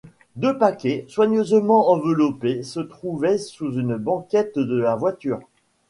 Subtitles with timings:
[0.35, 5.41] Deux paquets, soigneusement enveloppés, se trouvaient sous une banquette de la voiture.